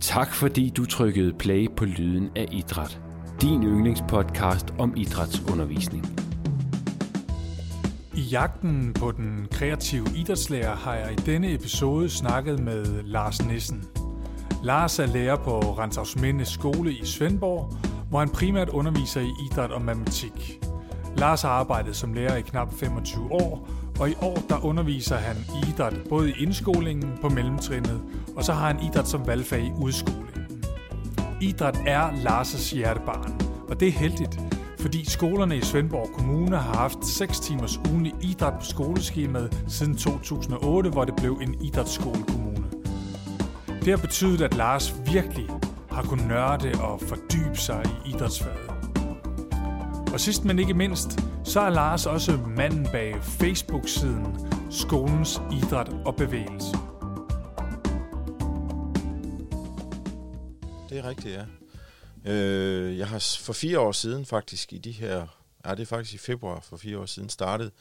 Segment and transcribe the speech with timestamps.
[0.00, 3.00] Tak fordi du trykkede play på Lyden af Idræt.
[3.42, 6.06] Din yndlingspodcast om idrætsundervisning.
[8.14, 13.84] I jagten på den kreative idrætslærer har jeg i denne episode snakket med Lars Nissen.
[14.62, 17.74] Lars er lærer på Renshavsminde skole i Svendborg,
[18.08, 20.60] hvor han primært underviser i idræt og matematik.
[21.16, 23.68] Lars har arbejdet som lærer i knap 25 år,
[24.00, 28.00] og i år der underviser han i idræt både i indskolingen på mellemtrinnet,
[28.36, 30.46] og så har han idræt som valgfag i udskolingen.
[31.40, 34.40] Idræt er Lars' hjertebarn, og det er heldigt,
[34.80, 40.90] fordi skolerne i Svendborg Kommune har haft 6 timers ugenlig idræt på skoleskemaet siden 2008,
[40.90, 42.64] hvor det blev en idrætsskolekommune.
[43.68, 45.46] Det har betydet, at Lars virkelig
[45.90, 48.70] har kunnet nørde og fordybe sig i idrætsfaget.
[50.12, 56.16] Og sidst men ikke mindst, så er Lars også manden bag Facebook-siden Skolens Idræt og
[56.16, 56.76] Bevægelse.
[60.88, 61.44] Det er rigtigt, ja.
[62.24, 65.26] Øh, jeg har for fire år siden faktisk i de her,
[65.66, 67.72] ja det er faktisk i februar for fire år siden, startet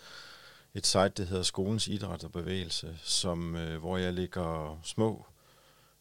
[0.73, 5.26] et site, der hedder Skolens Idræt og Bevægelse, som, øh, hvor jeg lægger små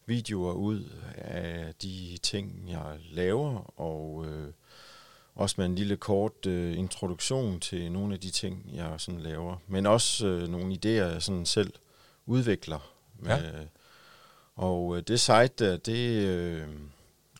[0.06, 4.52] videoer ud af de ting, jeg laver, og øh,
[5.34, 9.56] også med en lille kort øh, introduktion til nogle af de ting, jeg sådan laver.
[9.66, 11.72] Men også øh, nogle idéer, jeg sådan selv
[12.26, 12.90] udvikler.
[13.18, 13.50] Med, ja.
[14.56, 16.68] Og øh, det site der, det øh,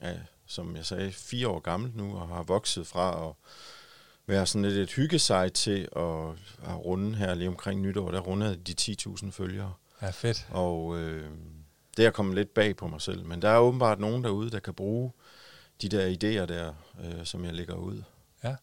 [0.01, 3.35] er, som jeg sagde, fire år gammelt nu, og har vokset fra at
[4.27, 6.29] være sådan lidt et hyggesite til at,
[6.71, 8.11] at runde her lige omkring nytår.
[8.11, 9.73] Der rundede de 10.000 følgere.
[10.03, 10.47] Ja, fedt.
[10.51, 11.31] Og øh,
[11.97, 13.25] det er kommet lidt bag på mig selv.
[13.25, 15.13] Men der er åbenbart nogen derude, der kan bruge
[15.83, 16.73] de der idéer der,
[17.05, 18.03] øh, som jeg lægger ud.
[18.45, 18.55] Ja.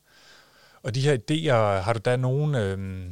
[0.84, 3.06] Og de her idéer, har du da nogen, øh,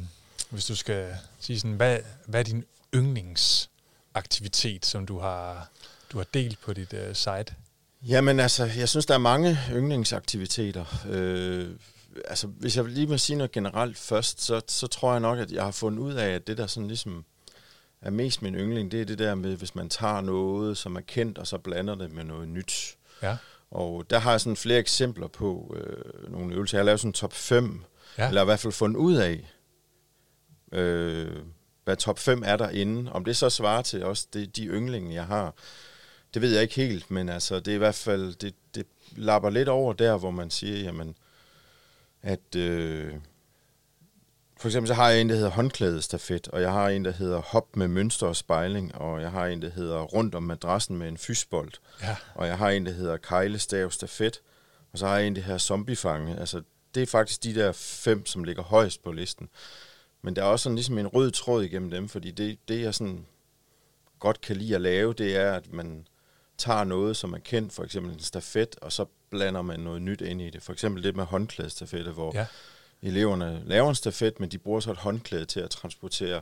[0.50, 5.70] hvis du skal sige sådan, hvad, hvad er din yndlingsaktivitet, som du har,
[6.12, 7.54] du har delt på dit øh, site?
[8.02, 10.84] Jamen altså, jeg synes, der er mange yndlingsaktiviteter.
[11.08, 11.70] Øh,
[12.24, 15.52] altså, hvis jeg lige må sige noget generelt først, så, så tror jeg nok, at
[15.52, 17.24] jeg har fundet ud af, at det der sådan ligesom
[18.00, 21.00] er mest min yndling, det er det der med, hvis man tager noget, som er
[21.00, 22.96] kendt, og så blander det med noget nyt.
[23.22, 23.36] Ja.
[23.70, 26.78] Og der har jeg sådan flere eksempler på øh, nogle øvelser.
[26.78, 27.84] Jeg har lavet sådan top 5,
[28.18, 28.28] ja.
[28.28, 29.50] eller i hvert fald fundet ud af,
[30.72, 31.36] øh,
[31.84, 33.12] hvad top 5 er derinde.
[33.12, 35.54] Om det så svarer til også det, de yndlinge, jeg har,
[36.34, 38.86] det ved jeg ikke helt, men altså, det er i hvert fald, det, det
[39.16, 41.14] lapper lidt over der, hvor man siger, jamen,
[42.22, 43.14] at øh,
[44.60, 47.40] for eksempel så har jeg en, der hedder håndklædestafet, og jeg har en, der hedder
[47.40, 51.08] hop med mønster og spejling, og jeg har en, der hedder rundt om madrassen med
[51.08, 51.72] en fysbold,
[52.02, 52.16] ja.
[52.34, 54.40] og jeg har en, der hedder kejlestav stafet,
[54.92, 56.38] og så har jeg en, der hedder zombiefange.
[56.38, 56.62] Altså,
[56.94, 59.48] det er faktisk de der fem, som ligger højst på listen.
[60.22, 62.94] Men der er også sådan ligesom en rød tråd igennem dem, fordi det, det jeg
[62.94, 63.26] sådan
[64.18, 66.06] godt kan lide at lave, det er, at man
[66.58, 70.20] tager noget, som er kendt, for eksempel en stafet, og så blander man noget nyt
[70.20, 70.62] ind i det.
[70.62, 72.46] For eksempel det med håndklædestafette, hvor ja
[73.02, 76.40] eleverne laver en stafet, men de bruger så et håndklæde til at transportere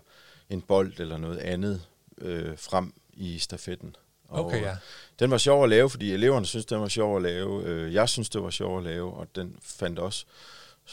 [0.50, 1.82] en bold eller noget andet
[2.19, 3.96] øh, frem i stafetten.
[4.28, 4.76] Og okay, ja.
[5.18, 7.64] Den var sjov at lave, fordi eleverne synes, den var sjov at lave.
[7.64, 10.24] Øh, jeg synes, det var sjov at lave, og den fandt også,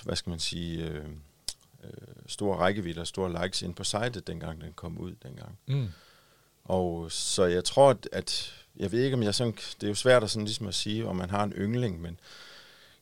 [0.03, 1.05] hvad skal man sige, øh,
[1.83, 1.89] øh,
[2.27, 5.59] store rækkevidde og store likes ind på sitet, dengang den kom ud dengang.
[5.65, 5.87] Mm.
[6.63, 9.95] Og så jeg tror, at, at jeg ved ikke, om jeg sådan, det er jo
[9.95, 12.19] svært at, sådan ligesom at sige, om man har en yndling, men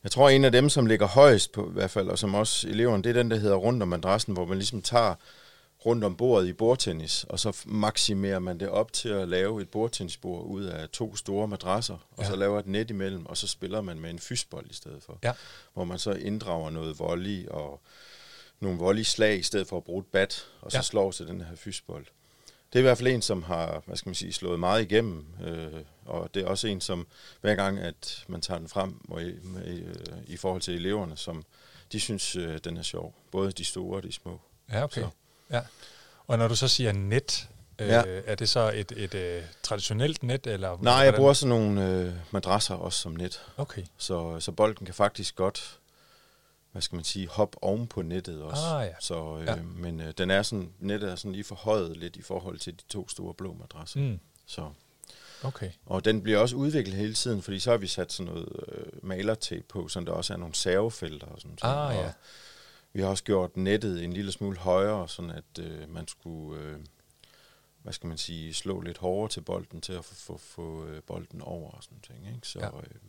[0.04, 2.68] jeg tror, en af dem, som ligger højst på i hvert fald, og som også
[2.68, 5.14] eleverne, det er den, der hedder rundt om madrassen, hvor man ligesom tager
[5.86, 9.68] rundt om bordet i bordtennis, og så maksimerer man det op til at lave et
[9.68, 12.28] bordtennisbord ud af to store madrasser, og ja.
[12.28, 15.18] så laver et net imellem, og så spiller man med en fysbold i stedet for.
[15.22, 15.32] Ja.
[15.74, 17.80] Hvor man så inddrager noget volley og
[18.60, 20.82] nogle volley-slag i stedet for at bruge et bat, og så ja.
[20.82, 22.06] slår til den her fysbold.
[22.74, 25.26] Det er i hvert fald en, som har, hvad skal man sige, slået meget igennem,
[25.44, 27.06] øh, og det er også en, som
[27.40, 29.28] hver gang, at man tager den frem og i,
[29.66, 29.94] øh,
[30.26, 31.44] i forhold til eleverne, som
[31.92, 33.14] de synes, øh, den er sjov.
[33.30, 34.40] Både de store og de små.
[34.72, 35.00] Ja, okay.
[35.00, 35.08] Så.
[35.50, 35.60] Ja.
[36.26, 37.48] Og når du så siger net,
[37.78, 38.02] øh, ja.
[38.06, 40.46] er det så et, et, et uh, traditionelt net?
[40.46, 43.42] Eller Nej, jeg bruger sådan nogle øh, madrasser også som net.
[43.56, 43.82] Okay.
[43.96, 45.78] Så, så bolden kan faktisk godt
[46.74, 48.62] hvad skal man sige, hop oven på nettet også.
[48.62, 48.94] Ah, ja.
[49.00, 49.56] Så, øh, ja.
[49.62, 52.82] Men øh, den er sådan, nettet er sådan lige forhøjet lidt i forhold til de
[52.88, 54.00] to store blå madrasser.
[54.00, 54.18] Mm.
[54.46, 54.70] Så.
[55.42, 55.70] Okay.
[55.86, 58.86] Og den bliver også udviklet hele tiden, fordi så har vi sat sådan noget øh,
[59.02, 62.12] malertape på, så der også er nogle servefelter og sådan ah, og ja.
[62.92, 66.76] Vi har også gjort nettet en lille smule højere, sådan at øh, man skulle, øh,
[67.82, 71.02] hvad skal man sige, slå lidt hårdere til bolden, til at få, få, få øh,
[71.02, 72.34] bolden over og sådan ting.
[72.34, 72.48] Ikke?
[72.48, 72.66] Så, ja.
[72.66, 73.00] øh,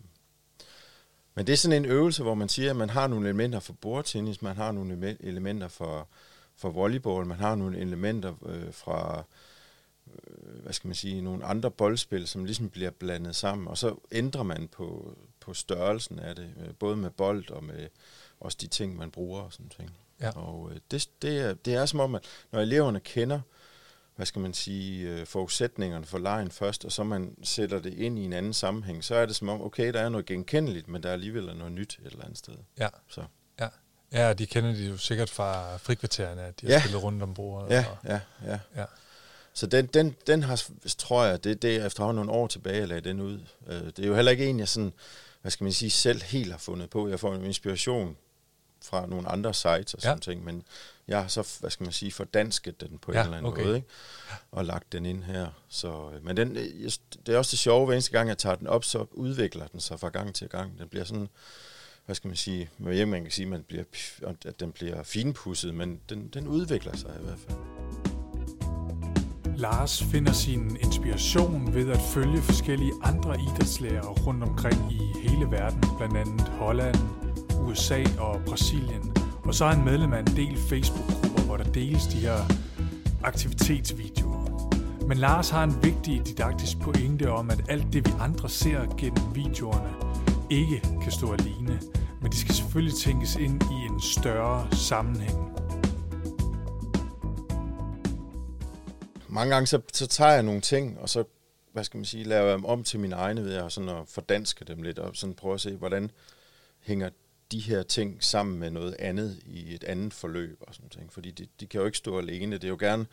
[1.36, 3.74] men det er sådan en øvelse, hvor man siger, at man har nogle elementer for
[3.74, 6.08] bordtennis, man har nogle elementer for,
[6.56, 9.24] for volleyball, man har nogle elementer øh, fra
[10.08, 13.96] øh, hvad skal man sige, nogle andre boldspil, som ligesom bliver blandet sammen, og så
[14.12, 17.88] ændrer man på, på størrelsen af det, øh, både med bold og med
[18.40, 19.92] også de ting, man bruger og sådan ting.
[20.22, 20.30] Ja.
[20.30, 23.40] Og øh, det, det, er, det er som om, at når eleverne kender,
[24.16, 28.20] hvad skal man sige, øh, forudsætningerne for lejen først, og så man sætter det ind
[28.20, 31.04] i en anden sammenhæng, så er det som om, okay, der er noget genkendeligt, men
[31.04, 32.54] der er alligevel noget nyt et eller andet sted.
[32.80, 32.88] Ja.
[33.10, 33.22] Så.
[33.60, 33.68] Ja.
[34.12, 36.80] Ja, de kender det jo sikkert fra frikvartererne, at de har Ja.
[36.80, 37.70] spillet rundt om bordet.
[37.70, 38.60] Ja, Og, ja, ja.
[38.76, 38.86] ja.
[39.54, 40.64] Så den, den, den har,
[40.98, 43.40] tror jeg, det, det er efterhånden nogle år tilbage, jeg lagde den ud.
[43.68, 44.94] Øh, Det er jo heller ikke en, jeg sådan,
[45.42, 47.08] hvad skal man sige, selv helt har fundet på.
[47.10, 48.18] Jeg får en inspiration
[48.86, 50.08] fra nogle andre sites og Ja.
[50.08, 50.64] sådan ting, men
[51.08, 53.64] jeg har så, hvad skal man sige, fordansket den på Ja, en eller anden okay.
[53.64, 53.88] måde, ikke?
[54.52, 55.48] og lagt den ind her.
[55.70, 56.92] Så, øh, men den, øh,
[57.26, 59.80] det er også det sjove, hver eneste gang jeg tager den op, så udvikler den
[59.80, 60.80] sig fra gang til gang.
[60.80, 61.28] Den bliver sådan,
[62.06, 63.84] hvad skal man sige, man kan sige, man bliver,
[64.46, 67.58] at den bliver finpudset, men den, den udvikler sig i hvert fald.
[69.58, 75.84] Lars finder sin inspiration ved at følge forskellige andre idrætslærere rundt omkring i hele verden,
[75.98, 76.96] blandt andet Holland,
[77.76, 79.14] USA og Brasilien.
[79.44, 82.38] Og så er han medlem af en del Facebook-grupper, hvor der deles de her
[83.24, 85.06] aktivitetsvideoer.
[85.08, 89.36] Men Lars har en vigtig didaktisk pointe om, at alt det vi andre ser gennem
[89.36, 89.94] videoerne,
[90.50, 91.80] ikke kan stå alene,
[92.22, 95.38] men de skal selvfølgelig tænkes ind i en større sammenhæng.
[99.30, 101.24] mange gange, så, så tager jeg nogle ting, og så,
[101.74, 104.08] hvad skal man sige, laver jeg dem om til mine egne ved at, sådan at
[104.08, 106.12] fordanske dem lidt, og sådan prøve at se, hvordan
[106.80, 107.10] hænger
[107.52, 111.14] de her ting sammen med noget andet i et andet forløb og sådan ting.
[111.14, 112.56] Fordi de, de kan jo ikke stå alene.
[112.56, 113.06] Det er jo gerne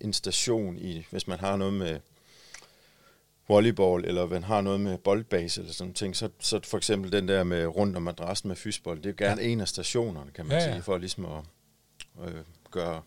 [0.00, 2.00] en station i, hvis man har noget med
[3.48, 7.28] volleyball, eller man har noget med boldbase eller sådan ting, så, så for eksempel den
[7.28, 9.48] der med rundt om madrassen med fysbold, det er jo gerne ja.
[9.48, 10.72] en af stationerne, kan man ja, ja.
[10.72, 11.42] sige, for ligesom at
[12.24, 13.02] øh, gøre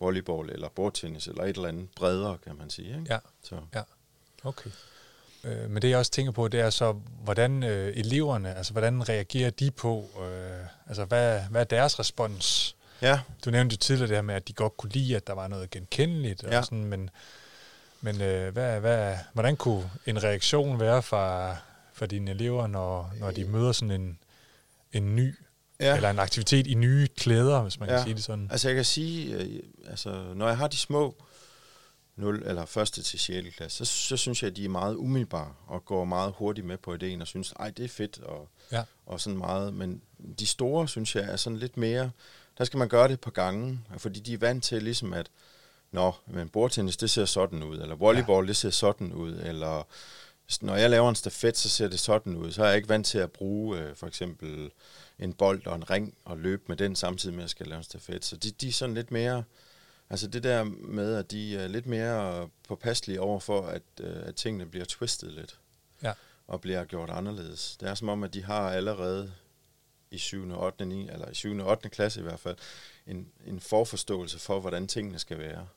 [0.00, 2.88] volleyball eller bordtennis eller et eller andet bredere, kan man sige.
[2.88, 3.04] Ikke?
[3.10, 3.18] Ja.
[3.42, 3.60] Så.
[3.74, 3.82] Ja,
[4.44, 4.70] okay.
[5.44, 6.92] Øh, men det jeg også tænker på, det er så,
[7.24, 12.76] hvordan øh, eleverne, altså hvordan reagerer de på, øh, altså hvad, hvad er deres respons?
[13.02, 15.32] Ja, Du nævnte jo tidligere det her med, at de godt kunne lide, at der
[15.32, 16.58] var noget genkendeligt, Ja.
[16.58, 17.10] og sådan, men,
[18.00, 21.56] men øh, hvad, hvad, hvordan kunne en reaktion være fra,
[21.92, 24.18] fra dine elever, når, når de møder sådan en,
[24.92, 25.34] en ny,
[25.80, 25.96] ja.
[25.96, 27.94] eller en aktivitet i nye klæder, hvis man ja.
[27.94, 27.98] Ja.
[28.00, 28.48] kan sige det sådan?
[28.50, 31.14] Altså jeg kan sige, øh, altså når jeg har de små
[32.20, 33.56] 0 eller første til 6.
[33.56, 36.78] klasse, så, så synes jeg, at de er meget umiddelbare og går meget hurtigt med
[36.78, 38.82] på ideen og synes, ej, det er fedt og, Ja.
[39.06, 39.74] og sådan meget.
[39.74, 40.02] Men
[40.38, 42.10] de store, synes jeg, er sådan lidt mere,
[42.58, 45.30] der skal man gøre det på gangen, fordi de er vant til ligesom at,
[45.92, 48.48] nå, men bordtennis, det ser sådan ud, eller volleyball, ja.
[48.48, 49.86] det ser sådan ud, eller
[50.60, 52.52] når jeg laver en stafet, så ser det sådan ud.
[52.52, 54.70] Så er jeg ikke vant til at bruge øh, for eksempel
[55.18, 57.78] en bold og en ring og løbe med den samtidig med, at jeg skal lave
[57.78, 58.24] en stafet.
[58.24, 59.44] Så de, de er sådan lidt mere,
[60.10, 64.34] altså det der med, at de er lidt mere påpasselige over for, at, øh, at
[64.34, 65.58] tingene bliver twistet lidt
[66.02, 66.12] Ja.
[66.46, 67.76] og bliver gjort anderledes.
[67.80, 69.32] Det er som om, at de har allerede
[70.10, 70.50] i 7.
[70.50, 70.84] og 8.
[70.86, 71.58] 9, eller i 7.
[71.58, 71.88] og 8.
[71.88, 72.56] klasse i hvert fald,
[73.06, 75.68] en, en forforståelse for, hvordan tingene skal være.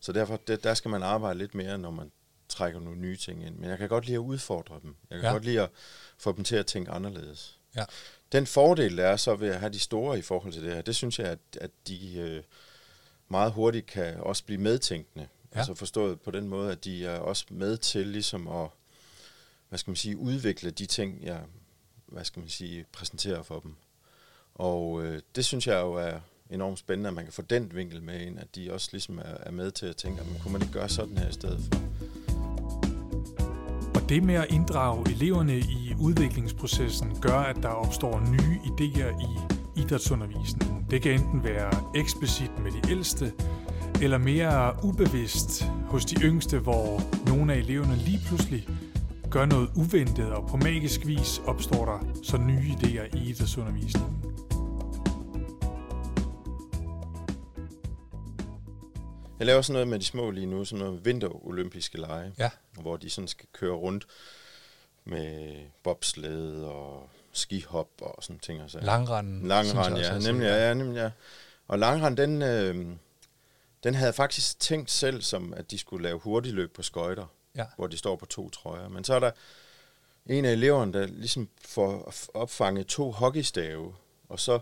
[0.00, 2.12] Så derfor, det, der skal man arbejde lidt mere, når man
[2.48, 3.56] trækker nogle nye ting ind.
[3.56, 4.96] Men jeg kan godt lide at udfordre dem.
[5.10, 5.32] Jeg kan ja.
[5.32, 5.70] godt lide at
[6.18, 7.58] få dem til at tænke anderledes.
[7.76, 7.84] Ja.
[8.32, 10.82] Den fordel, der er så ved at have de store i forhold til det her,
[10.82, 12.42] det synes jeg, at, at de øh,
[13.30, 15.28] meget hurtigt kan også blive medtænkende.
[15.52, 15.58] Ja.
[15.58, 18.68] Altså forstået på den måde, at de er også med til ligesom at,
[19.68, 21.40] hvad skal man sige, udvikle de ting, jeg,
[22.06, 23.74] hvad skal man sige, præsenterer for dem.
[24.54, 26.20] Og øh, det synes jeg jo er
[26.50, 29.36] enormt spændende, at man kan få den vinkel med ind, at de også ligesom er,
[29.40, 31.80] er med til at tænke, at kunne man ikke gøre sådan her i stedet for.
[33.94, 39.59] Og det med at inddrage eleverne i udviklingsprocessen gør, at der opstår nye idéer i
[39.80, 40.86] idrætsundervisningen.
[40.90, 43.32] Det kan enten være eksplicit med de ældste,
[44.02, 48.68] eller mere ubevidst hos de yngste, hvor nogle af eleverne lige pludselig
[49.30, 54.16] gør noget uventet, og på magisk vis opstår der så nye idéer i idrætsundervisningen.
[59.38, 62.50] Jeg laver sådan noget med de små lige nu, sådan noget vinterolympiske lege, Ja.
[62.80, 64.06] hvor de sådan skal køre rundt
[65.04, 68.62] med bobsled og skihop og sådan ting.
[68.62, 68.80] Og så.
[68.80, 70.14] Langrand, også ja.
[70.14, 71.10] er Nemlig, ja, nemlig, ja.
[71.68, 72.86] Og langrand, den, øh,
[73.84, 77.66] den havde faktisk tænkt selv, som at de skulle lave hurtigløb på skøjter, Ja.
[77.76, 78.88] hvor de står på to trøjer.
[78.88, 79.30] Men så er der
[80.26, 83.94] en af eleverne, der ligesom får opfanget to hockeystave,
[84.28, 84.58] og så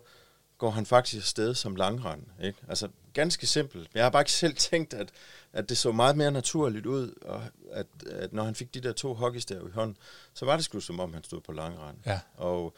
[0.59, 2.23] går han faktisk afsted som langrand.
[2.43, 2.59] Ikke?
[2.69, 2.89] Altså
[3.21, 3.91] ganske simpelt.
[3.95, 5.09] Jeg har bare ikke selv tænkt, at,
[5.53, 8.93] at det så meget mere naturligt ud, og at, at når han fik de der
[8.93, 9.97] to hockeystave i hånden,
[10.35, 11.97] så var det sgu som om, han stod på langrand.
[12.07, 12.21] Ja.
[12.35, 12.75] Og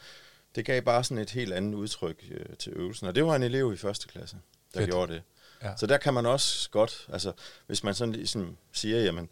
[0.55, 3.07] det gav bare sådan et helt andet udtryk øh, til øvelsen.
[3.07, 4.37] Og det var en elev i første klasse,
[4.73, 4.79] der.
[4.79, 4.89] Fedt.
[4.89, 5.21] gjorde det.
[5.61, 5.77] Ja.
[5.77, 7.31] Så der kan man også godt, altså
[7.67, 9.29] hvis man sådan ligesom siger, jamen,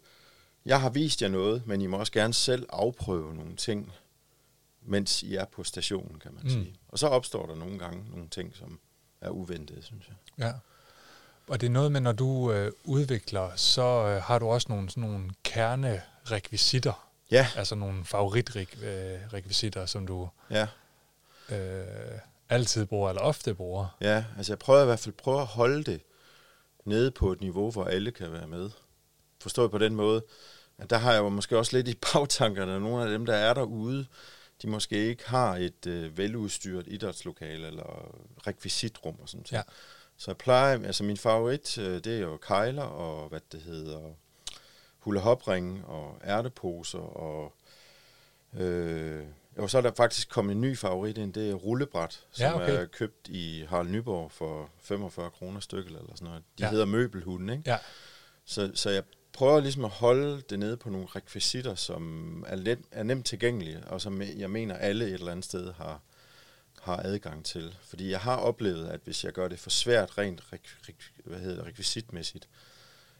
[0.64, 3.92] jeg har vist jer noget, men I må også gerne selv afprøve nogle ting,
[4.82, 6.50] mens I er på stationen, kan man mm.
[6.50, 6.74] sige.
[6.88, 8.80] Og så opstår der nogle gange nogle ting, som
[9.20, 10.16] er uventede, synes jeg.
[10.38, 10.52] Ja.
[11.50, 14.90] Og det er noget med, når du øh, udvikler, så øh, har du også nogle,
[14.90, 17.10] sådan nogle kernerekvisitter.
[17.30, 17.46] Ja.
[17.56, 20.66] Altså nogle favoritrekvisitter, som du ja.
[21.50, 23.96] øh, altid bruger, eller ofte bruger.
[24.00, 26.00] Ja, altså jeg prøver i hvert fald prøver at holde det
[26.84, 28.70] nede på et niveau, hvor alle kan være med.
[29.40, 30.22] Forstået på den måde,
[30.78, 33.34] at der har jeg jo måske også lidt i bagtankerne, at nogle af dem, der
[33.34, 34.06] er derude,
[34.62, 38.16] de måske ikke har et øh, veludstyret idrætslokale eller
[38.46, 39.52] rekvisitrum og sådan noget.
[39.52, 39.72] Ja.
[40.20, 44.00] Så jeg plejer, altså min favorit, øh, det er jo kejler og hvad det hedder,
[44.98, 47.52] hula hopring og ærteposer og
[48.56, 49.24] øh,
[49.58, 52.54] jo, så er der faktisk kommet en ny favorit ind, det er rullebræt, som ja,
[52.54, 52.82] okay.
[52.82, 56.42] er købt i Harald Nyborg for 45 kroner stykket eller sådan noget.
[56.58, 56.70] De ja.
[56.70, 57.70] hedder møbelhunden, ikke?
[57.70, 57.78] Ja.
[58.44, 62.78] Så, så jeg prøver ligesom at holde det nede på nogle rekvisitter, som er, let,
[62.90, 66.00] er nemt tilgængelige, og som jeg mener alle et eller andet sted har,
[66.80, 67.76] har adgang til.
[67.82, 70.42] Fordi jeg har oplevet, at hvis jeg gør det for svært rent
[71.24, 72.48] hvad hedder det, rekvisitmæssigt,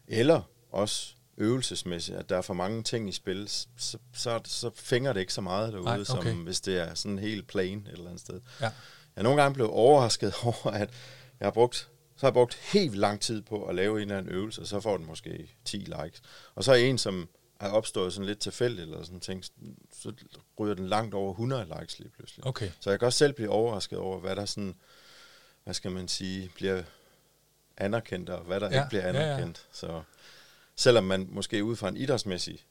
[0.08, 5.12] eller også øvelsesmæssigt, at der er for mange ting i spil, så, så, så fænger
[5.12, 6.30] det ikke så meget derude, Ej, okay.
[6.30, 8.40] som hvis det er sådan helt plain et eller andet sted.
[8.60, 8.64] Ja.
[8.64, 8.72] Jeg
[9.16, 10.90] er nogle gange blevet overrasket over, at
[11.40, 11.90] jeg har brugt
[12.20, 14.66] så har jeg brugt helt lang tid på at lave en eller anden øvelse, og
[14.66, 16.22] så får den måske 10 likes.
[16.54, 17.28] Og så er en, som
[17.60, 19.44] er opstået sådan lidt tilfældigt, eller sådan ting,
[19.92, 20.12] så
[20.58, 22.46] ryger den langt over 100 likes lige pludselig.
[22.46, 22.70] Okay.
[22.80, 24.74] Så jeg kan også selv blive overrasket over, hvad der sådan,
[25.64, 26.82] hvad skal man sige, bliver
[27.76, 29.66] anerkendt, og hvad der ja, ikke bliver anerkendt.
[29.82, 29.94] Ja, ja.
[29.94, 30.02] Så
[30.76, 32.64] selvom man måske ud fra en idrætsmæssig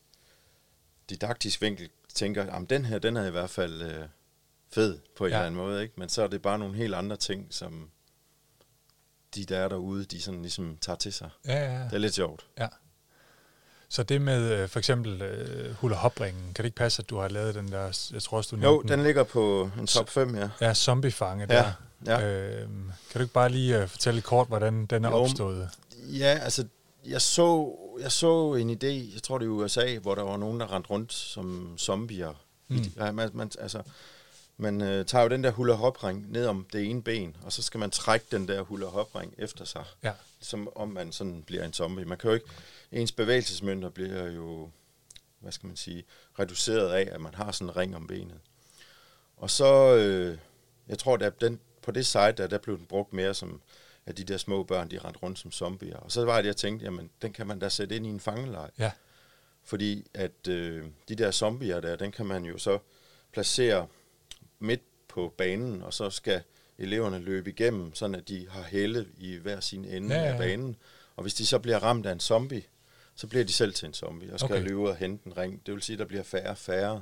[1.09, 4.05] didaktisk vinkel tænker, at den her, den er i hvert fald øh,
[4.71, 5.35] fed på en ja.
[5.35, 5.93] eller anden måde, ikke?
[5.97, 7.91] men så er det bare nogle helt andre ting, som
[9.35, 11.29] de, der er derude, de sådan ligesom tager til sig.
[11.45, 11.83] Ja, ja, ja.
[11.83, 12.45] Det er lidt sjovt.
[12.57, 12.67] Ja.
[13.91, 17.17] Så det med øh, for eksempel uh, hula hopringen, kan det ikke passe, at du
[17.17, 20.09] har lavet den der, jeg tror også, du Jo, den, den ligger på en top
[20.09, 20.49] 5, ja.
[20.61, 21.71] Ja, zombiefange ja, der.
[22.05, 22.27] Ja.
[22.27, 22.67] Øh,
[23.11, 25.69] kan du ikke bare lige uh, fortælle kort, hvordan den er jo, opstået?
[25.97, 26.65] Ja, altså,
[27.05, 30.37] jeg så, jeg så en idé, jeg tror det er i USA, hvor der var
[30.37, 32.33] nogen, der rendte rundt som zombier.
[32.67, 32.83] Mm.
[32.97, 33.81] Ja, man, man, altså,
[34.57, 37.61] man øh, tager jo den der hula hopring ned om det ene ben, og så
[37.61, 40.11] skal man trække den der hula hopring efter sig, ja.
[40.41, 42.05] som om man sådan bliver en zombie.
[42.05, 42.45] Man kan jo ikke,
[42.91, 44.69] ens bevægelsesmønter bliver jo,
[45.39, 46.03] hvad skal man sige,
[46.39, 48.39] reduceret af, at man har sådan en ring om benet.
[49.37, 50.37] Og så, øh,
[50.87, 53.61] jeg tror, at den, på det site, der, der blev den brugt mere som,
[54.05, 55.97] at de der små børn, de rendte rundt som zombier.
[55.97, 58.19] Og så var det, jeg tænkte, jamen, den kan man da sætte ind i en
[58.19, 58.71] fangelej.
[58.79, 58.91] Ja.
[59.63, 62.79] Fordi at øh, de der zombier der, den kan man jo så
[63.33, 63.87] placere
[64.59, 66.41] midt på banen, og så skal
[66.77, 70.33] eleverne løbe igennem, sådan at de har helle i hver sin ende ja, ja, ja.
[70.33, 70.75] af banen.
[71.15, 72.63] Og hvis de så bliver ramt af en zombie,
[73.19, 74.63] så bliver de selv til en zombie, og skal okay.
[74.63, 75.65] løbe ud og hente en ring.
[75.65, 77.01] Det vil sige, at der bliver færre og færre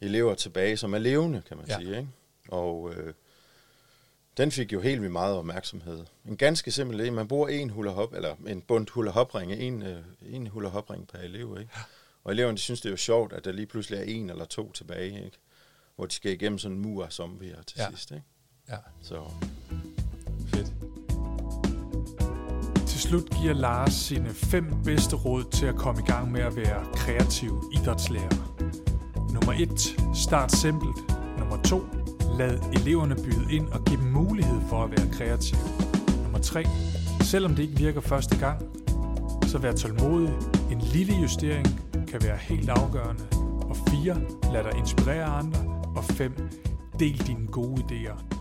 [0.00, 1.78] elever tilbage, som er levende, kan man ja.
[1.78, 1.98] sige.
[1.98, 2.08] Ikke?
[2.48, 3.14] Og øh,
[4.36, 6.04] den fik jo helt vildt meget opmærksomhed.
[6.28, 7.10] En ganske simpel idé.
[7.10, 10.68] Man bruger en hula hop, eller en bund hula hop ring, en, øh, en hula
[10.68, 11.56] hop ring per elev.
[11.60, 11.72] Ikke?
[11.76, 11.80] Ja.
[12.24, 14.44] Og eleverne de synes, det er jo sjovt, at der lige pludselig er en eller
[14.44, 15.24] to tilbage.
[15.24, 15.38] Ikke?
[15.96, 17.88] hvor de skal igennem sådan en mur af zombier til ja.
[17.90, 18.10] sidst.
[18.10, 18.24] Ikke?
[18.68, 18.76] Ja.
[19.02, 19.30] Så
[20.48, 20.95] fedt.
[23.08, 26.84] Slut giver Lars sine fem bedste råd til at komme i gang med at være
[26.94, 28.36] kreativ idrætslærer.
[29.32, 30.00] Nummer 1.
[30.14, 30.96] Start simpelt.
[31.38, 31.82] Nummer 2.
[32.38, 35.60] Lad eleverne byde ind og give dem mulighed for at være kreative.
[36.22, 36.64] Nummer 3.
[37.20, 38.62] Selvom det ikke virker første gang,
[39.42, 40.34] så vær tålmodig.
[40.70, 41.66] En lille justering
[42.08, 43.22] kan være helt afgørende.
[43.68, 44.16] Og 4.
[44.52, 45.60] Lad dig inspirere andre
[45.96, 46.32] og 5.
[46.98, 48.35] Del dine gode idéer.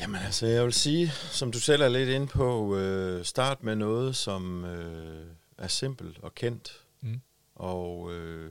[0.00, 3.76] Jamen altså, jeg vil sige, som du selv er lidt inde på, øh, start med
[3.76, 5.26] noget, som øh,
[5.58, 6.84] er simpelt og kendt.
[7.00, 7.20] Mm.
[7.54, 8.50] Og, øh,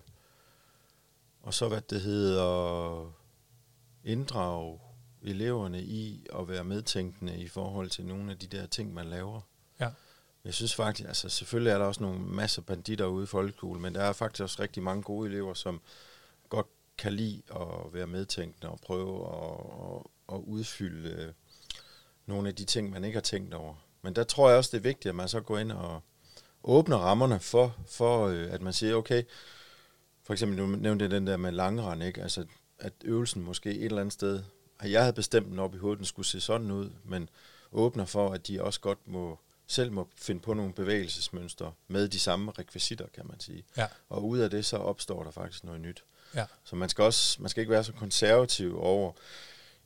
[1.42, 3.14] og så hvad det hedder,
[4.04, 4.80] inddrage
[5.22, 9.42] eleverne i at være medtænkende i forhold til nogle af de der ting, man laver.
[9.80, 9.90] Ja.
[10.46, 13.96] Jeg synes faktisk, altså selvfølgelig er der også nogle masser banditter ude i folkeskolen, men
[13.96, 15.82] der er faktisk også rigtig mange gode elever, som
[16.50, 20.02] godt kan lide at være medtænkende og prøve at,
[20.34, 21.34] at, udfylde øh,
[22.26, 23.76] nogle af de ting, man ikke har tænkt over.
[24.02, 26.02] Men der tror jeg også, det er vigtigt, at man så går ind og
[26.64, 29.24] åbner rammerne for, for øh, at man siger, okay,
[30.24, 32.22] for eksempel, nu nævnte den der med langrand, ikke?
[32.22, 32.46] Altså,
[32.80, 34.44] at øvelsen måske et eller andet sted,
[34.80, 37.30] at jeg havde bestemt den op i hovedet, den skulle se sådan ud, men
[37.72, 42.20] åbner for, at de også godt må selv må finde på nogle bevægelsesmønstre med de
[42.20, 43.64] samme rekvisitter, kan man sige.
[43.78, 43.88] Ja.
[44.10, 46.04] Og ud af det, så opstår der faktisk noget nyt.
[46.36, 46.46] Ja.
[46.64, 49.12] Så man skal også man skal ikke være så konservativ over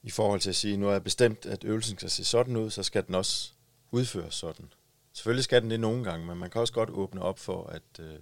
[0.04, 2.70] i forhold til at sige, nu er jeg bestemt, at øvelsen skal se sådan ud,
[2.70, 3.52] så skal den også
[3.92, 4.74] udføres sådan.
[5.14, 7.84] Selvfølgelig skal den det nogle gange, men man kan også godt åbne op for, at,
[8.00, 8.16] øh,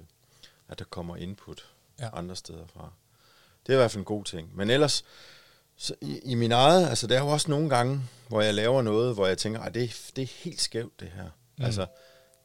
[0.69, 1.65] at der kommer input
[1.99, 2.17] ja.
[2.17, 2.91] andre steder fra.
[3.67, 4.55] Det er i hvert fald en god ting.
[4.55, 5.05] Men ellers,
[5.75, 8.81] så i, i min eget, altså der er jo også nogle gange, hvor jeg laver
[8.81, 11.29] noget, hvor jeg tænker, at det, det er helt skævt det her.
[11.57, 11.65] Mm.
[11.65, 11.85] Altså,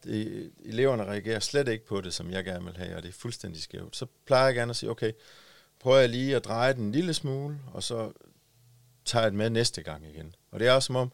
[0.05, 3.13] det, eleverne reagerer slet ikke på det, som jeg gerne vil have, og det er
[3.13, 3.97] fuldstændig skævt.
[3.97, 5.13] Så plejer jeg gerne at sige, okay,
[5.81, 8.13] prøver jeg lige at dreje den en lille smule, og så
[9.05, 10.35] tager jeg den med næste gang igen.
[10.51, 11.13] Og det er også som om,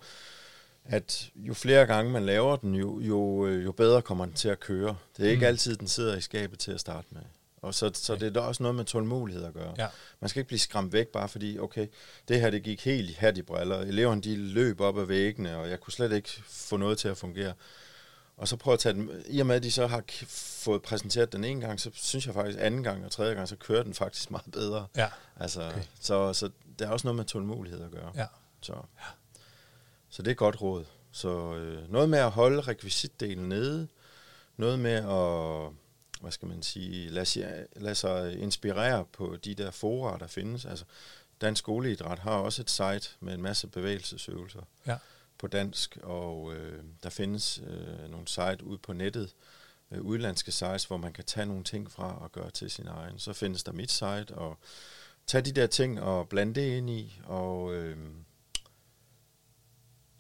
[0.85, 4.61] at jo flere gange man laver den, jo, jo, jo bedre kommer den til at
[4.61, 4.97] køre.
[5.17, 5.47] Det er ikke mm.
[5.47, 7.23] altid, den sidder i skabet til at starte med.
[7.63, 9.75] Og så, så det er også noget med tålmodighed at gøre.
[9.79, 9.87] Ja.
[10.21, 11.87] Man skal ikke blive skræmt væk, bare fordi, okay,
[12.29, 13.81] det her det gik helt hat i briller.
[13.81, 17.17] Eleverne de løb op ad væggene, og jeg kunne slet ikke få noget til at
[17.17, 17.53] fungere.
[18.37, 21.33] Og så prøve at tage den, i og med at de så har fået præsenteret
[21.33, 23.95] den en gang, så synes jeg faktisk anden gang og tredje gang, så kører den
[23.95, 24.87] faktisk meget bedre.
[24.97, 25.09] Ja.
[25.41, 25.83] Altså, okay.
[26.01, 28.13] så, så der er også noget med tålmodighed at gøre.
[28.15, 28.27] Ja.
[28.61, 29.05] Så, ja.
[30.09, 30.85] så det er godt råd.
[31.13, 33.89] Så øh, noget med at holde rekvisitdelen nede,
[34.57, 35.73] noget med at,
[36.21, 40.65] hvad skal man sige, lade, lade sig inspirere på de der forer, der findes.
[40.65, 40.85] Altså,
[41.41, 44.61] Dansk Skoleidræt har også et site med en masse bevægelsesøvelser.
[44.87, 44.97] Ja
[45.41, 49.35] på dansk, og øh, der findes øh, nogle site ude på nettet,
[49.91, 53.19] øh, udlandske sites, hvor man kan tage nogle ting fra og gøre til sin egen.
[53.19, 54.59] Så findes der mit site, og
[55.27, 57.97] tage de der ting og blande det ind i, og øh,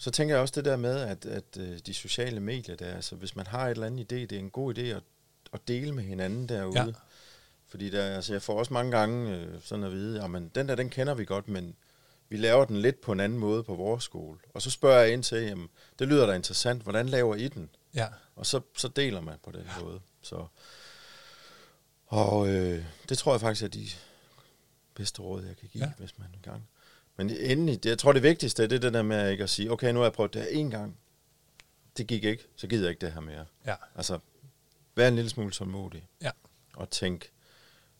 [0.00, 3.16] så tænker jeg også det der med, at, at øh, de sociale medier der, altså
[3.16, 5.02] hvis man har et eller andet idé, det er en god idé at,
[5.52, 6.80] at dele med hinanden derude.
[6.80, 6.86] Ja.
[7.68, 10.74] Fordi der, altså jeg får også mange gange øh, sådan at vide, at den der,
[10.74, 11.76] den kender vi godt, men
[12.28, 14.38] vi laver den lidt på en anden måde på vores skole.
[14.54, 17.70] Og så spørger jeg ind til, jamen, det lyder da interessant, hvordan laver I den?
[17.94, 18.06] Ja.
[18.36, 19.84] Og så, så deler man på den ja.
[19.84, 20.00] måde.
[20.22, 20.46] Så,
[22.06, 23.86] og øh, det tror jeg faktisk er de
[25.00, 25.92] bedste råd, jeg kan give, ja.
[25.98, 26.68] hvis man en gang.
[27.16, 29.72] Men endelig, det, jeg tror det vigtigste er det, det der med ikke at sige,
[29.72, 30.96] okay, nu har jeg prøvet det her en gang,
[31.96, 33.46] det gik ikke, så gider jeg ikke det her mere.
[33.66, 33.74] Ja.
[33.94, 34.18] Altså,
[34.96, 36.08] vær en lille smule tålmodig.
[36.22, 36.30] Ja.
[36.76, 37.32] Og tænk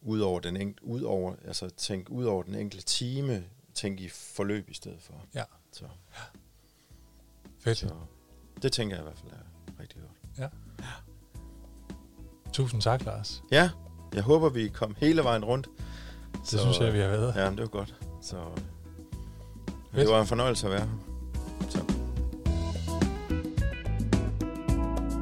[0.00, 3.44] ud over den enkelte, ud over, altså tænk ud over den enkelte time,
[3.74, 5.26] tænke i forløb i stedet for.
[5.34, 5.44] Ja.
[5.72, 5.84] Så.
[5.84, 6.22] Ja.
[7.58, 7.78] Fedt.
[7.78, 7.94] Så
[8.62, 10.38] det tænker jeg i hvert fald er rigtig godt.
[10.38, 10.48] Ja.
[10.84, 10.92] ja.
[12.52, 13.42] Tusind tak, Lars.
[13.50, 13.70] Ja,
[14.14, 15.68] jeg håber, vi kom hele vejen rundt.
[16.50, 17.34] Det så, synes jeg, vi har været.
[17.36, 17.94] Ja, det var godt.
[18.22, 18.36] Så
[19.94, 20.88] det var en fornøjelse at være her.
[21.68, 21.78] Så.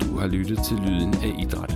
[0.01, 1.73] Du har lyttet til Lyden af Idræt.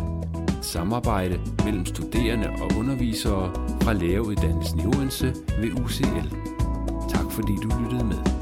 [0.58, 6.42] Et samarbejde mellem studerende og undervisere fra læreruddannelsen i Odense ved UCL
[7.32, 8.41] fordi du lyttede med.